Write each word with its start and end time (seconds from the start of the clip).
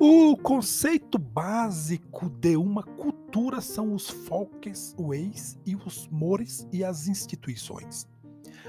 O 0.00 0.36
conceito 0.36 1.18
básico 1.18 2.30
de 2.30 2.56
uma 2.56 2.84
cultura 2.84 3.60
são 3.60 3.92
os 3.92 4.08
folques, 4.08 4.94
ways 4.96 5.58
e 5.66 5.74
os 5.74 6.06
mores 6.06 6.64
e 6.72 6.84
as 6.84 7.08
instituições. 7.08 8.06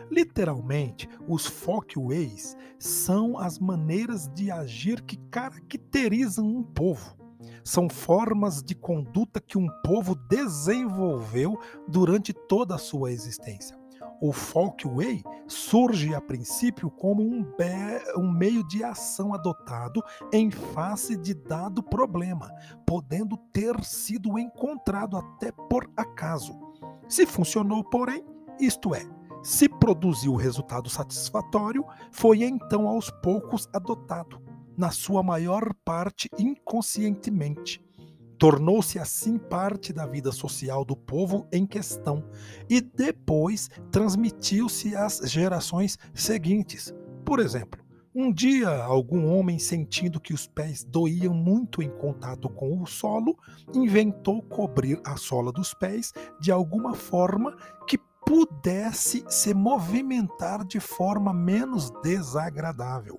Literalmente, 0.10 1.08
os 1.28 1.46
folkways 1.46 2.58
são 2.80 3.38
as 3.38 3.60
maneiras 3.60 4.28
de 4.34 4.50
agir 4.50 5.04
que 5.04 5.18
caracterizam 5.30 6.48
um 6.48 6.64
povo. 6.64 7.16
São 7.64 7.88
formas 7.88 8.64
de 8.64 8.74
conduta 8.74 9.40
que 9.40 9.56
um 9.56 9.68
povo 9.86 10.16
desenvolveu 10.16 11.60
durante 11.88 12.34
toda 12.34 12.74
a 12.74 12.80
sua 12.80 13.12
existência 13.12 13.80
o 14.22 14.32
Folkway 14.32 15.24
surge 15.48 16.14
a 16.14 16.22
princípio 16.22 16.90
como 16.92 17.24
um, 17.24 17.46
um, 18.18 18.32
meio 18.32 18.66
de 18.68 18.84
ação 18.84 19.34
adotado 19.34 20.04
em 20.32 20.52
face 20.52 21.16
de 21.16 21.34
dado 21.34 21.82
problema, 21.82 22.52
podendo 22.86 23.38
ter 23.52 23.84
sido 23.84 24.38
encontrado 24.38 25.18
até 25.18 25.52
por 25.52 25.90
acaso. 25.96 26.54
Se 27.08 27.26
funcionou, 27.26 27.84
porém, 27.84 28.24
isto 28.60 28.94
é, 28.94 29.06
se 29.42 29.70
produziu 29.70 30.36
resultado 30.36 30.90
satisfatório, 30.90 31.86
foi 32.12 32.44
então 32.44 32.88
aos 32.88 33.10
poucos 33.10 33.68
adotado, 33.74 34.42
na 34.78 34.92
sua 34.92 35.24
maior 35.24 35.74
parte 35.84 36.30
inconscientemente 36.38 37.82
Tornou-se 38.40 38.98
assim 38.98 39.38
parte 39.38 39.92
da 39.92 40.06
vida 40.06 40.32
social 40.32 40.86
do 40.86 40.96
povo 40.96 41.46
em 41.52 41.66
questão 41.68 42.24
e 42.70 42.80
depois 42.80 43.70
transmitiu-se 43.92 44.96
às 44.96 45.20
gerações 45.30 46.00
seguintes. 46.14 46.94
Por 47.26 47.42
exemplo, 47.42 47.84
um 48.16 48.32
dia, 48.32 48.70
algum 48.70 49.28
homem, 49.28 49.60
sentindo 49.60 50.22
que 50.22 50.34
os 50.34 50.48
pés 50.48 50.86
doíam 50.86 51.34
muito 51.34 51.84
em 51.84 51.90
contato 51.90 52.48
com 52.48 52.82
o 52.82 52.88
solo, 52.88 53.38
inventou 53.74 54.42
cobrir 54.42 55.02
a 55.06 55.18
sola 55.18 55.52
dos 55.52 55.74
pés 55.74 56.14
de 56.40 56.50
alguma 56.50 56.94
forma 56.94 57.58
que 57.86 57.98
pudesse 58.26 59.26
se 59.28 59.54
movimentar 59.54 60.66
de 60.66 60.80
forma 60.80 61.34
menos 61.34 61.92
desagradável. 62.02 63.18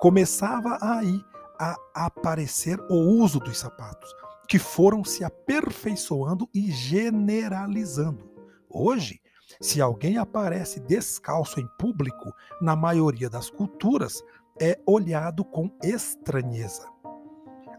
Começava 0.00 0.78
aí 0.80 1.22
a 1.60 1.76
aparecer 1.94 2.80
o 2.88 2.94
uso 2.94 3.38
dos 3.38 3.58
sapatos 3.58 4.08
que 4.48 4.58
foram 4.58 5.04
se 5.04 5.22
aperfeiçoando 5.22 6.48
e 6.54 6.70
generalizando. 6.70 8.28
Hoje, 8.68 9.20
se 9.60 9.80
alguém 9.80 10.16
aparece 10.16 10.80
descalço 10.80 11.60
em 11.60 11.68
público, 11.78 12.32
na 12.60 12.74
maioria 12.74 13.28
das 13.28 13.50
culturas, 13.50 14.22
é 14.60 14.78
olhado 14.86 15.44
com 15.44 15.70
estranheza. 15.82 16.88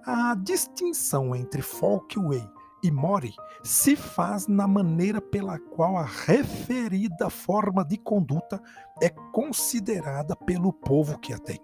A 0.06 0.36
distinção 0.36 1.36
entre 1.36 1.62
folkway 1.62 2.48
e 2.84 2.92
mori 2.92 3.34
se 3.64 3.96
faz 3.96 4.48
na 4.48 4.68
maneira 4.68 5.20
pela 5.20 5.60
qual 5.60 5.98
a 5.98 6.06
referida 6.06 7.30
forma 7.30 7.84
de 7.84 7.98
conduta 7.98 8.62
é 9.02 9.10
considerada 9.10 10.36
pelo 10.36 10.72
povo 10.72 11.20
que 11.20 11.34
a 11.34 11.38
tem. 11.38 11.60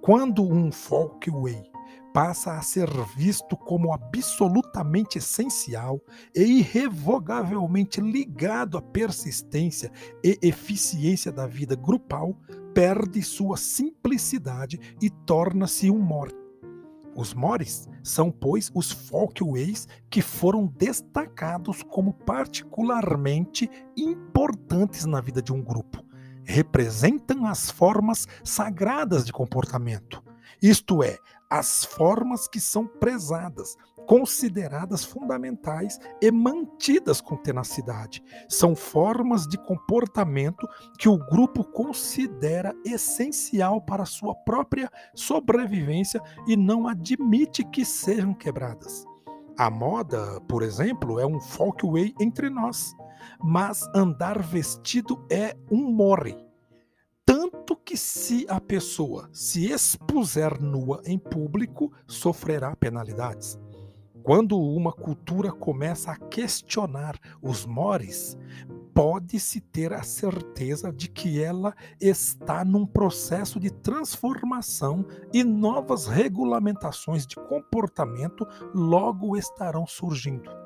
Quando 0.00 0.42
um 0.42 0.72
folkway 0.72 1.69
passa 2.12 2.52
a 2.52 2.62
ser 2.62 2.88
visto 3.16 3.56
como 3.56 3.92
absolutamente 3.92 5.18
essencial 5.18 6.00
e 6.34 6.42
irrevogavelmente 6.58 8.00
ligado 8.00 8.76
à 8.76 8.82
persistência 8.82 9.90
e 10.22 10.38
eficiência 10.42 11.30
da 11.30 11.46
vida 11.46 11.76
grupal, 11.76 12.36
perde 12.74 13.22
sua 13.22 13.56
simplicidade 13.56 14.78
e 15.00 15.10
torna-se 15.10 15.90
um 15.90 15.98
mor. 15.98 16.32
Os 17.14 17.34
mores 17.34 17.88
são, 18.02 18.30
pois, 18.30 18.70
os 18.74 18.92
folkways 18.92 19.88
que 20.08 20.22
foram 20.22 20.66
destacados 20.66 21.82
como 21.82 22.12
particularmente 22.12 23.68
importantes 23.96 25.04
na 25.04 25.20
vida 25.20 25.42
de 25.42 25.52
um 25.52 25.60
grupo. 25.60 26.04
Representam 26.44 27.46
as 27.46 27.70
formas 27.70 28.26
sagradas 28.42 29.24
de 29.24 29.32
comportamento, 29.32 30.22
isto 30.62 31.02
é, 31.02 31.18
as 31.50 31.84
formas 31.84 32.46
que 32.46 32.60
são 32.60 32.86
prezadas, 32.86 33.76
consideradas 34.06 35.04
fundamentais 35.04 35.98
e 36.22 36.30
mantidas 36.30 37.20
com 37.20 37.36
tenacidade. 37.36 38.22
São 38.48 38.76
formas 38.76 39.46
de 39.46 39.58
comportamento 39.58 40.66
que 40.98 41.08
o 41.08 41.18
grupo 41.18 41.64
considera 41.64 42.74
essencial 42.84 43.80
para 43.80 44.04
sua 44.04 44.34
própria 44.34 44.88
sobrevivência 45.14 46.22
e 46.46 46.56
não 46.56 46.86
admite 46.86 47.64
que 47.64 47.84
sejam 47.84 48.32
quebradas. 48.32 49.04
A 49.58 49.68
moda, 49.68 50.40
por 50.48 50.62
exemplo, 50.62 51.18
é 51.18 51.26
um 51.26 51.40
folkway 51.40 52.14
entre 52.20 52.48
nós, 52.48 52.94
mas 53.42 53.82
andar 53.94 54.40
vestido 54.40 55.26
é 55.30 55.54
um 55.70 55.92
morre 55.92 56.36
tanto 57.30 57.59
que 57.90 57.96
se 57.96 58.46
a 58.48 58.60
pessoa 58.60 59.28
se 59.32 59.68
expuser 59.68 60.62
nua 60.62 61.02
em 61.04 61.18
público, 61.18 61.92
sofrerá 62.06 62.76
penalidades. 62.76 63.58
Quando 64.22 64.56
uma 64.56 64.92
cultura 64.92 65.50
começa 65.50 66.12
a 66.12 66.16
questionar 66.16 67.18
os 67.42 67.66
mores, 67.66 68.38
pode-se 68.94 69.60
ter 69.60 69.92
a 69.92 70.04
certeza 70.04 70.92
de 70.92 71.08
que 71.08 71.42
ela 71.42 71.74
está 72.00 72.64
num 72.64 72.86
processo 72.86 73.58
de 73.58 73.70
transformação 73.70 75.04
e 75.32 75.42
novas 75.42 76.06
regulamentações 76.06 77.26
de 77.26 77.34
comportamento 77.34 78.46
logo 78.72 79.36
estarão 79.36 79.84
surgindo 79.84 80.59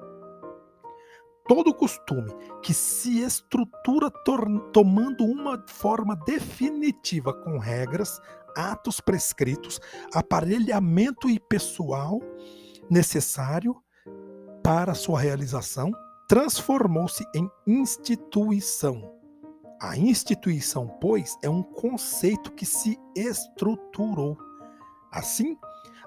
todo 1.47 1.75
costume 1.75 2.33
que 2.63 2.73
se 2.73 3.21
estrutura 3.21 4.11
tomando 4.73 5.25
uma 5.25 5.63
forma 5.67 6.17
definitiva 6.17 7.33
com 7.33 7.59
regras, 7.59 8.21
atos 8.57 9.01
prescritos, 9.01 9.81
aparelhamento 10.13 11.29
e 11.29 11.39
pessoal 11.39 12.21
necessário 12.91 13.77
para 14.63 14.95
sua 14.95 15.21
realização, 15.21 15.93
transformou-se 16.29 17.25
em 17.35 17.49
instituição. 17.67 19.13
A 19.81 19.97
instituição, 19.99 20.89
pois, 21.01 21.37
é 21.43 21.51
um 21.51 21.63
conceito 21.63 22.53
que 22.53 22.65
se 22.65 22.99
estruturou. 23.15 24.39
Assim, 25.13 25.59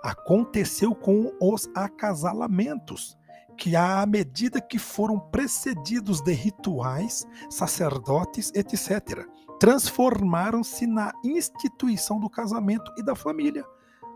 aconteceu 0.02 0.96
com 0.96 1.32
os 1.40 1.70
acasalamentos 1.76 3.16
que 3.58 3.76
à 3.76 4.06
medida 4.06 4.62
que 4.62 4.78
foram 4.78 5.20
precedidos 5.20 6.22
de 6.22 6.32
rituais, 6.32 7.26
sacerdotes, 7.50 8.52
etc., 8.54 9.28
transformaram-se 9.60 10.86
na 10.86 11.12
instituição 11.24 12.20
do 12.20 12.30
casamento 12.30 12.92
e 12.98 13.04
da 13.04 13.16
família. 13.16 13.66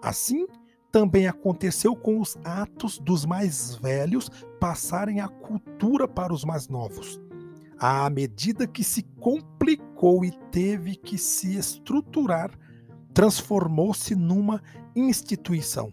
Assim, 0.01 0.45
também 0.91 1.27
aconteceu 1.27 1.95
com 1.95 2.19
os 2.19 2.37
atos 2.43 2.99
dos 2.99 3.25
mais 3.25 3.75
velhos 3.75 4.29
passarem 4.59 5.19
a 5.19 5.27
cultura 5.27 6.07
para 6.07 6.33
os 6.33 6.45
mais 6.45 6.67
novos. 6.67 7.19
À 7.79 8.07
medida 8.09 8.67
que 8.67 8.83
se 8.83 9.01
complicou 9.19 10.23
e 10.23 10.31
teve 10.51 10.95
que 10.95 11.17
se 11.17 11.57
estruturar, 11.57 12.51
transformou-se 13.13 14.13
numa 14.15 14.61
instituição 14.95 15.91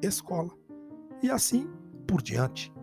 escola. 0.00 0.50
E 1.22 1.30
assim 1.30 1.68
por 2.06 2.22
diante. 2.22 2.75